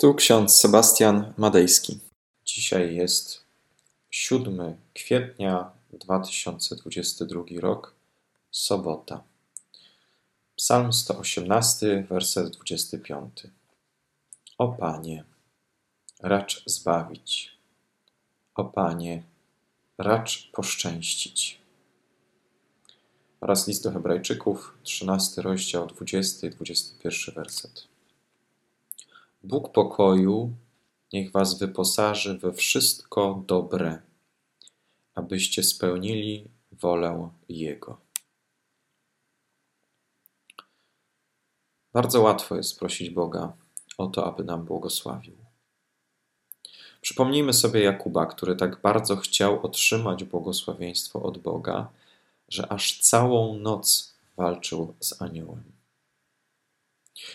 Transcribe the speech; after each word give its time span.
Tu 0.00 0.14
ksiądz 0.14 0.56
Sebastian 0.56 1.32
Madejski. 1.36 1.98
Dzisiaj 2.44 2.94
jest 2.94 3.44
7 4.10 4.76
kwietnia 4.94 5.70
2022 5.92 7.42
rok, 7.60 7.94
sobota. 8.50 9.22
Psalm 10.56 10.92
118, 10.92 12.06
werset 12.10 12.56
25. 12.56 13.46
O 14.58 14.68
Panie, 14.68 15.24
racz 16.22 16.62
zbawić. 16.66 17.52
O 18.54 18.64
Panie, 18.64 19.22
racz 19.98 20.50
poszczęścić. 20.52 21.58
Oraz 23.40 23.68
list 23.68 23.84
do 23.84 23.90
Hebrajczyków, 23.90 24.74
13 24.82 25.42
rozdział, 25.42 25.86
20 25.86 26.46
i 26.46 26.50
21 26.50 27.34
werset. 27.34 27.97
Bóg 29.42 29.72
pokoju 29.72 30.52
niech 31.12 31.32
was 31.32 31.58
wyposaży 31.58 32.38
we 32.38 32.52
wszystko 32.52 33.44
dobre, 33.46 34.02
abyście 35.14 35.62
spełnili 35.62 36.50
wolę 36.72 37.30
Jego. 37.48 38.00
Bardzo 41.92 42.20
łatwo 42.20 42.56
jest 42.56 42.78
prosić 42.78 43.10
Boga 43.10 43.52
o 43.98 44.06
to, 44.06 44.26
aby 44.26 44.44
nam 44.44 44.64
błogosławił. 44.64 45.36
Przypomnijmy 47.00 47.52
sobie 47.52 47.80
Jakuba, 47.80 48.26
który 48.26 48.56
tak 48.56 48.80
bardzo 48.80 49.16
chciał 49.16 49.66
otrzymać 49.66 50.24
błogosławieństwo 50.24 51.22
od 51.22 51.38
Boga, 51.38 51.90
że 52.48 52.72
aż 52.72 53.00
całą 53.00 53.58
noc 53.58 54.14
walczył 54.36 54.94
z 55.00 55.22
aniołem. 55.22 55.77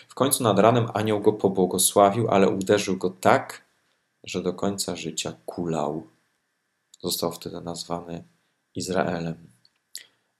W 0.08 0.14
końcu 0.14 0.42
nad 0.42 0.58
ranem 0.58 0.88
anioł 0.94 1.20
go 1.20 1.32
pobłogosławił, 1.32 2.28
ale 2.28 2.48
uderzył 2.48 2.96
go 2.96 3.10
tak, 3.10 3.64
że 4.24 4.42
do 4.42 4.52
końca 4.52 4.96
życia 4.96 5.36
kulał. 5.46 6.06
Został 7.00 7.32
wtedy 7.32 7.60
nazwany 7.60 8.24
Izraelem, 8.74 9.50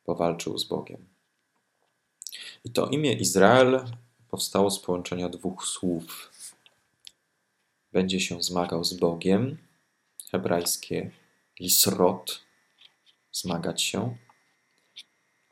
bo 0.07 0.15
walczył 0.15 0.59
z 0.59 0.65
Bogiem. 0.65 1.09
I 2.65 2.71
to 2.71 2.87
imię 2.87 3.13
Izrael 3.13 3.85
powstało 4.29 4.71
z 4.71 4.79
połączenia 4.79 5.29
dwóch 5.29 5.67
słów. 5.67 6.33
Będzie 7.93 8.21
się 8.21 8.43
zmagał 8.43 8.85
z 8.85 8.95
Bogiem, 8.95 9.59
hebrajskie 10.31 11.11
lisrot, 11.61 12.41
zmagać 13.33 13.83
się, 13.83 14.17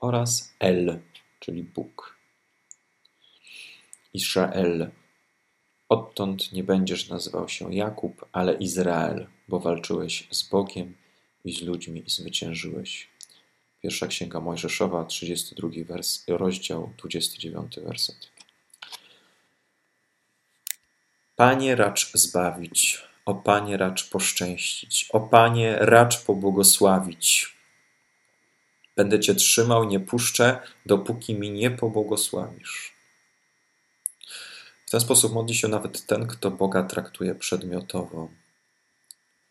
oraz 0.00 0.54
El, 0.60 1.00
czyli 1.40 1.62
Bóg. 1.62 2.21
Israel. 4.14 4.90
Odtąd 5.88 6.52
nie 6.52 6.64
będziesz 6.64 7.08
nazywał 7.08 7.48
się 7.48 7.74
Jakub, 7.74 8.26
ale 8.32 8.54
Izrael, 8.54 9.26
bo 9.48 9.60
walczyłeś 9.60 10.28
z 10.30 10.48
Bogiem 10.48 10.96
i 11.44 11.52
z 11.52 11.62
ludźmi 11.62 12.02
i 12.06 12.10
zwyciężyłeś. 12.10 13.08
Pierwsza 13.82 14.06
Księga 14.06 14.40
Mojżeszowa, 14.40 15.04
32 15.04 15.68
wers, 15.88 16.24
rozdział, 16.28 16.94
29 16.98 17.80
werset. 17.80 18.32
Panie 21.36 21.76
racz 21.76 22.12
zbawić, 22.14 23.02
o 23.26 23.34
Panie 23.34 23.76
racz 23.76 24.10
poszczęścić, 24.10 25.08
o 25.12 25.20
Panie 25.20 25.76
racz 25.80 26.24
pobłogosławić. 26.24 27.56
Będę 28.96 29.20
Cię 29.20 29.34
trzymał, 29.34 29.84
nie 29.84 30.00
puszczę, 30.00 30.58
dopóki 30.86 31.34
mi 31.34 31.50
nie 31.50 31.70
pobłogosławisz 31.70 32.91
ten 34.92 35.00
sposób 35.00 35.32
modli 35.32 35.54
się 35.54 35.68
nawet 35.68 36.06
ten, 36.06 36.26
kto 36.26 36.50
Boga 36.50 36.82
traktuje 36.82 37.34
przedmiotowo. 37.34 38.28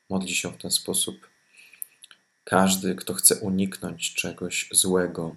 Modli 0.10 0.36
się 0.36 0.52
w 0.52 0.58
ten 0.58 0.72
sposób 0.72 1.30
każdy, 2.44 2.96
kto 2.96 3.14
chce 3.14 3.36
uniknąć 3.36 4.14
czegoś 4.14 4.70
złego. 4.72 5.36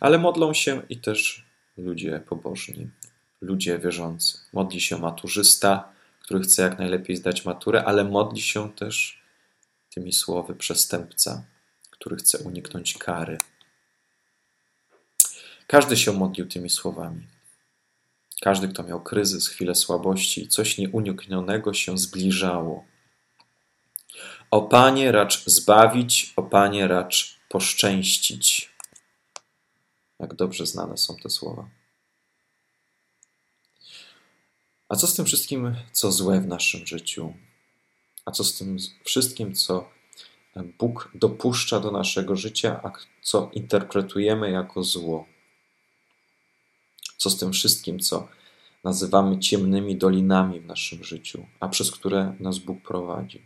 Ale 0.00 0.18
modlą 0.18 0.54
się 0.54 0.82
i 0.88 1.00
też 1.00 1.46
ludzie 1.76 2.20
pobożni, 2.28 2.90
ludzie 3.40 3.78
wierzący. 3.78 4.38
Modli 4.52 4.80
się 4.80 4.98
maturzysta, 4.98 5.92
który 6.20 6.40
chce 6.40 6.62
jak 6.62 6.78
najlepiej 6.78 7.16
zdać 7.16 7.44
maturę, 7.44 7.84
ale 7.84 8.04
modli 8.04 8.42
się 8.42 8.72
też 8.72 9.22
tymi 9.90 10.12
słowy 10.12 10.54
przestępca, 10.54 11.44
który 11.90 12.16
chce 12.16 12.38
uniknąć 12.38 12.94
kary. 12.98 13.38
Każdy 15.66 15.96
się 15.96 16.12
modlił 16.12 16.46
tymi 16.46 16.70
słowami. 16.70 17.37
Każdy, 18.40 18.68
kto 18.68 18.82
miał 18.82 19.02
kryzys, 19.02 19.48
chwilę 19.48 19.74
słabości 19.74 20.48
coś 20.48 20.78
nieuniknionego 20.78 21.74
się 21.74 21.98
zbliżało. 21.98 22.84
O 24.50 24.62
Panie 24.62 25.12
racz 25.12 25.44
zbawić, 25.46 26.32
o 26.36 26.42
Panie 26.42 26.88
racz 26.88 27.40
poszczęścić. 27.48 28.74
Jak 30.18 30.34
dobrze 30.34 30.66
znane 30.66 30.96
są 30.96 31.16
te 31.16 31.30
słowa. 31.30 31.68
A 34.88 34.96
co 34.96 35.06
z 35.06 35.14
tym 35.14 35.24
wszystkim, 35.24 35.76
co 35.92 36.12
złe 36.12 36.40
w 36.40 36.46
naszym 36.46 36.86
życiu? 36.86 37.34
A 38.24 38.30
co 38.30 38.44
z 38.44 38.58
tym 38.58 38.76
wszystkim, 39.04 39.54
co 39.54 39.90
Bóg 40.78 41.10
dopuszcza 41.14 41.80
do 41.80 41.90
naszego 41.90 42.36
życia, 42.36 42.80
a 42.84 42.92
co 43.22 43.50
interpretujemy 43.52 44.50
jako 44.50 44.82
zło? 44.82 45.26
Co 47.18 47.30
z 47.30 47.38
tym 47.38 47.52
wszystkim, 47.52 48.00
co 48.00 48.28
nazywamy 48.84 49.38
ciemnymi 49.38 49.96
dolinami 49.96 50.60
w 50.60 50.66
naszym 50.66 51.04
życiu, 51.04 51.46
a 51.60 51.68
przez 51.68 51.90
które 51.90 52.36
nas 52.40 52.58
Bóg 52.58 52.82
prowadzi? 52.82 53.42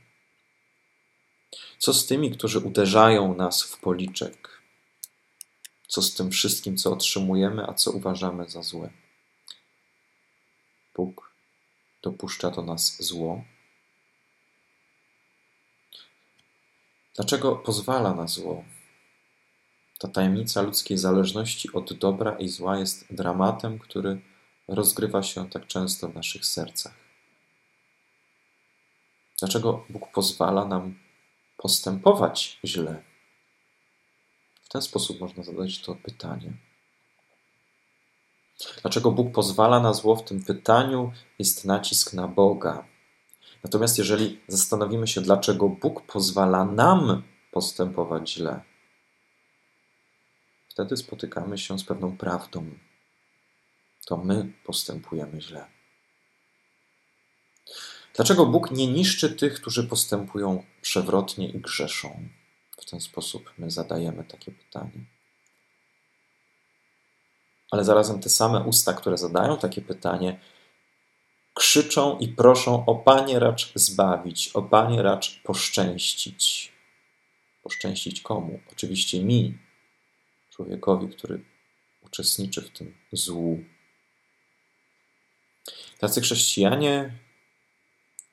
Co 1.78 1.94
z 1.94 2.06
tymi, 2.06 2.30
którzy 2.30 2.58
uderzają 2.58 3.34
nas 3.34 3.62
w 3.62 3.80
policzek? 3.80 4.62
Co 5.88 6.02
z 6.02 6.14
tym 6.14 6.30
wszystkim, 6.30 6.76
co 6.76 6.92
otrzymujemy, 6.92 7.66
a 7.66 7.74
co 7.74 7.90
uważamy 7.90 8.48
za 8.48 8.62
złe? 8.62 8.90
Bóg 10.96 11.32
dopuszcza 12.02 12.50
do 12.50 12.62
nas 12.62 13.02
zło. 13.02 13.44
Dlaczego 17.14 17.56
pozwala 17.56 18.14
na 18.14 18.26
zło? 18.26 18.64
Ta 20.02 20.08
tajemnica 20.08 20.62
ludzkiej 20.62 20.98
zależności 20.98 21.72
od 21.72 21.92
dobra 21.92 22.38
i 22.38 22.48
zła 22.48 22.78
jest 22.78 23.06
dramatem, 23.10 23.78
który 23.78 24.20
rozgrywa 24.68 25.22
się 25.22 25.50
tak 25.50 25.66
często 25.66 26.08
w 26.08 26.14
naszych 26.14 26.46
sercach. 26.46 26.94
Dlaczego 29.38 29.84
Bóg 29.90 30.12
pozwala 30.12 30.64
nam 30.64 30.98
postępować 31.56 32.60
źle? 32.64 33.02
W 34.62 34.68
ten 34.68 34.82
sposób 34.82 35.20
można 35.20 35.42
zadać 35.42 35.80
to 35.80 35.94
pytanie. 35.94 36.52
Dlaczego 38.82 39.10
Bóg 39.10 39.32
pozwala 39.32 39.80
na 39.80 39.92
zło? 39.92 40.16
W 40.16 40.24
tym 40.24 40.44
pytaniu 40.44 41.12
jest 41.38 41.64
nacisk 41.64 42.12
na 42.12 42.28
Boga. 42.28 42.84
Natomiast 43.64 43.98
jeżeli 43.98 44.40
zastanowimy 44.48 45.06
się, 45.06 45.20
dlaczego 45.20 45.69
Bóg 45.69 46.06
pozwala 46.06 46.64
nam 46.64 47.22
postępować 47.52 48.32
źle, 48.32 48.71
wtedy 50.72 50.96
spotykamy 50.96 51.58
się 51.58 51.78
z 51.78 51.84
pewną 51.84 52.16
prawdą. 52.16 52.70
To 54.06 54.16
my 54.16 54.52
postępujemy 54.64 55.40
źle. 55.40 55.66
Dlaczego 58.14 58.46
Bóg 58.46 58.70
nie 58.70 58.86
niszczy 58.86 59.30
tych, 59.30 59.54
którzy 59.54 59.84
postępują 59.84 60.64
przewrotnie 60.82 61.48
i 61.48 61.60
grzeszą? 61.60 62.28
W 62.78 62.90
ten 62.90 63.00
sposób 63.00 63.52
my 63.58 63.70
zadajemy 63.70 64.24
takie 64.24 64.52
pytanie. 64.52 65.06
Ale 67.70 67.84
zarazem 67.84 68.20
te 68.20 68.28
same 68.28 68.64
usta, 68.64 68.92
które 68.92 69.18
zadają 69.18 69.58
takie 69.58 69.82
pytanie, 69.82 70.40
krzyczą 71.54 72.18
i 72.18 72.28
proszą 72.28 72.86
o 72.86 72.94
Panie 72.94 73.38
racz 73.38 73.72
zbawić, 73.75 74.50
o 74.54 74.62
Panie 74.62 75.02
racz 75.02 75.42
poszczęścić. 75.42 76.72
Poszczęścić 77.62 78.20
komu? 78.20 78.60
Oczywiście 78.72 79.25
mi, 79.25 79.58
człowiekowi, 80.62 81.09
który 81.09 81.44
uczestniczy 82.00 82.62
w 82.62 82.70
tym 82.70 82.94
złu. 83.12 83.64
Tacy 85.99 86.20
chrześcijanie, 86.20 87.19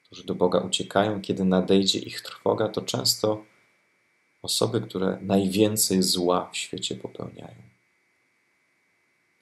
którzy 0.06 0.24
do 0.24 0.36
Boga 0.36 0.60
uciekają, 0.60 1.22
kiedy 1.22 1.46
nadejdzie 1.46 2.00
ich 2.00 2.22
trwoga, 2.22 2.68
to 2.68 2.82
często 2.82 3.46
osoby, 4.42 4.82
które 4.82 5.18
najwięcej 5.22 6.04
zła 6.04 6.50
w 6.54 6.58
świecie 6.58 6.96
popełniają. 6.96 7.62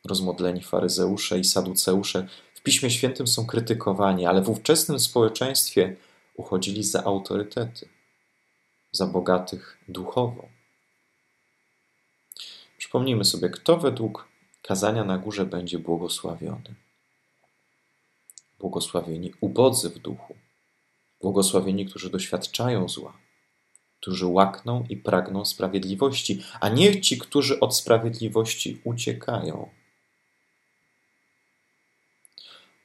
Rozmodleni 0.06 0.63
faryzeusze 0.63 1.39
i 1.39 1.44
saduceusze 1.44 2.28
w 2.54 2.62
Piśmie 2.62 2.92
Świętym 2.92 3.28
są 3.28 3.45
krytykowani, 3.45 4.25
ale 4.25 4.42
w 4.42 4.50
ówczesnym 4.50 5.00
społeczeństwie 5.00 5.95
uchodzili 6.36 6.84
za 6.84 7.04
autorytety, 7.04 7.89
za 8.92 9.07
bogatych 9.07 9.78
duchowo. 9.88 10.56
Przypomnijmy 12.88 13.25
sobie, 13.25 13.50
kto 13.50 13.78
według 13.78 14.28
kazania 14.62 15.04
na 15.04 15.18
górze 15.18 15.45
będzie 15.45 15.80
błogosławiony. 15.80 16.75
Błogosławieni 18.60 19.34
ubodzy 19.42 19.89
w 19.89 20.00
duchu, 20.00 20.36
błogosławieni, 21.22 21.86
którzy 21.86 22.10
doświadczają 22.10 22.89
zła, 22.89 23.18
którzy 24.00 24.25
łakną 24.25 24.86
i 24.89 24.98
pragną 24.98 25.45
sprawiedliwości, 25.45 26.44
a 26.60 26.69
nie 26.69 27.01
ci, 27.01 27.18
którzy 27.18 27.60
od 27.60 27.75
sprawiedliwości 27.75 28.81
uciekają. 28.84 29.69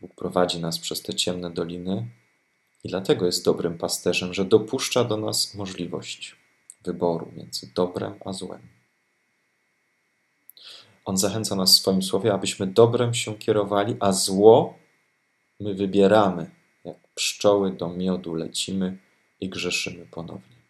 Bóg 0.00 0.14
prowadzi 0.14 0.60
nas 0.60 0.78
przez 0.78 1.02
te 1.02 1.14
ciemne 1.14 1.50
doliny 1.50 2.08
i 2.84 2.88
dlatego 2.88 3.26
jest 3.26 3.44
dobrym 3.44 3.78
pasterzem, 3.78 4.34
że 4.34 4.44
dopuszcza 4.44 5.04
do 5.04 5.16
nas 5.16 5.54
możliwość 5.54 6.36
wyboru 6.84 7.32
między 7.36 7.70
dobrem 7.74 8.14
a 8.24 8.32
złem. 8.32 8.81
On 11.04 11.16
zachęca 11.16 11.56
nas 11.56 11.78
w 11.78 11.80
swoim 11.80 12.02
słowie, 12.02 12.34
abyśmy 12.34 12.66
dobrem 12.66 13.14
się 13.14 13.34
kierowali, 13.38 13.96
a 14.00 14.12
zło 14.12 14.78
my 15.60 15.74
wybieramy. 15.74 16.50
Jak 16.84 16.96
pszczoły 17.14 17.72
do 17.72 17.88
miodu 17.88 18.34
lecimy 18.34 18.98
i 19.40 19.48
grzeszymy 19.48 20.06
ponownie. 20.06 20.62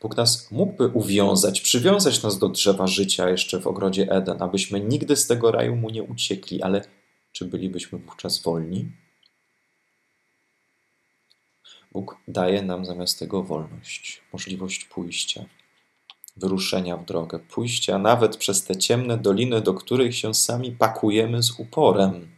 Bóg 0.00 0.16
nas 0.16 0.50
mógłby 0.50 0.88
uwiązać, 0.88 1.60
przywiązać 1.60 2.22
nas 2.22 2.38
do 2.38 2.48
drzewa 2.48 2.86
życia 2.86 3.28
jeszcze 3.28 3.60
w 3.60 3.66
ogrodzie 3.66 4.10
Eden, 4.10 4.42
abyśmy 4.42 4.80
nigdy 4.80 5.16
z 5.16 5.26
tego 5.26 5.52
raju 5.52 5.76
mu 5.76 5.90
nie 5.90 6.02
uciekli, 6.02 6.62
ale 6.62 6.84
czy 7.32 7.44
bylibyśmy 7.44 7.98
wówczas 7.98 8.42
wolni? 8.42 8.92
Bóg 11.92 12.16
daje 12.28 12.62
nam 12.62 12.84
zamiast 12.84 13.18
tego 13.18 13.42
wolność, 13.42 14.22
możliwość 14.32 14.84
pójścia, 14.84 15.44
wyruszenia 16.40 16.96
w 16.96 17.04
drogę, 17.04 17.38
pójścia 17.38 17.98
nawet 17.98 18.36
przez 18.36 18.64
te 18.64 18.76
ciemne 18.76 19.18
doliny, 19.18 19.60
do 19.60 19.74
których 19.74 20.16
się 20.16 20.34
sami 20.34 20.72
pakujemy 20.72 21.42
z 21.42 21.60
uporem. 21.60 22.30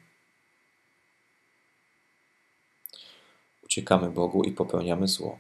Uciekamy 3.65 4.11
Bogu 4.11 4.45
i 4.45 4.53
popełniamy 4.53 5.09
zło. 5.09 5.39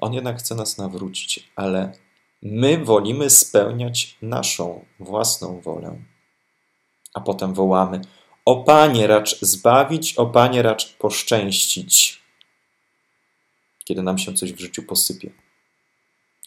On 0.00 0.14
jednak 0.14 0.38
chce 0.38 0.54
nas 0.54 0.78
nawrócić, 0.78 1.50
ale 1.56 1.92
my 2.42 2.84
wolimy 2.84 3.30
spełniać 3.30 4.16
naszą 4.22 4.84
własną 5.00 5.60
wolę. 5.60 5.98
A 7.14 7.20
potem 7.20 7.54
wołamy: 7.54 8.00
O 8.44 8.64
Panie, 8.64 9.06
racz 9.06 9.40
zbawić, 9.40 10.14
o 10.14 10.26
Panie, 10.26 10.62
racz 10.62 10.92
poszczęścić. 10.92 12.22
Kiedy 13.84 14.02
nam 14.02 14.18
się 14.18 14.34
coś 14.34 14.52
w 14.52 14.60
życiu 14.60 14.82
posypie, 14.82 15.30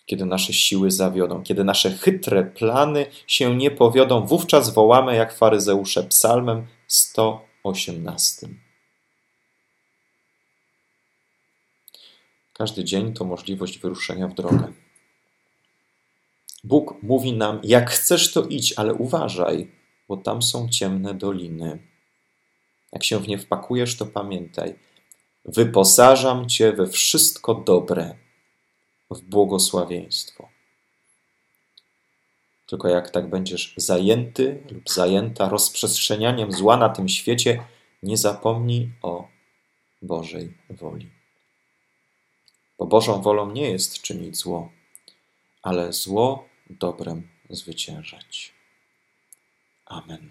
kiedy 0.07 0.25
nasze 0.25 0.53
siły 0.53 0.91
zawiodą, 0.91 1.43
kiedy 1.43 1.63
nasze 1.63 1.91
chytre 1.91 2.43
plany 2.43 3.05
się 3.27 3.55
nie 3.55 3.71
powiodą, 3.71 4.25
wówczas 4.25 4.73
wołamy 4.73 5.15
jak 5.15 5.33
faryzeusze 5.33 6.03
psalmem 6.03 6.67
118. 6.87 8.47
Każdy 12.53 12.83
dzień 12.83 13.13
to 13.13 13.25
możliwość 13.25 13.79
wyruszenia 13.79 14.27
w 14.27 14.33
drogę. 14.33 14.73
Bóg 16.63 17.03
mówi 17.03 17.33
nam: 17.33 17.59
Jak 17.63 17.91
chcesz, 17.91 18.33
to 18.33 18.43
idź, 18.43 18.73
ale 18.77 18.93
uważaj, 18.93 19.71
bo 20.07 20.17
tam 20.17 20.41
są 20.41 20.69
ciemne 20.69 21.13
doliny. 21.13 21.79
Jak 22.93 23.03
się 23.03 23.19
w 23.19 23.27
nie 23.27 23.37
wpakujesz, 23.37 23.97
to 23.97 24.05
pamiętaj: 24.05 24.75
Wyposażam 25.45 26.49
cię 26.49 26.73
we 26.73 26.87
wszystko 26.87 27.55
dobre, 27.55 28.15
w 29.11 29.21
błogosławieństwo. 29.21 30.49
Tylko 32.67 32.87
jak 32.87 33.09
tak 33.09 33.29
będziesz 33.29 33.73
zajęty 33.77 34.63
lub 34.71 34.89
zajęta 34.89 35.49
rozprzestrzenianiem 35.49 36.51
zła 36.51 36.77
na 36.77 36.89
tym 36.89 37.09
świecie, 37.09 37.63
nie 38.03 38.17
zapomnij 38.17 38.91
o 39.01 39.27
Bożej 40.01 40.57
woli. 40.69 41.09
Bo 42.79 42.85
Bożą 42.85 43.21
wolą 43.21 43.51
nie 43.51 43.69
jest 43.71 44.01
czynić 44.01 44.37
zło, 44.37 44.71
ale 45.61 45.93
zło 45.93 46.49
dobrem 46.69 47.27
zwyciężać. 47.49 48.53
Amen. 49.85 50.29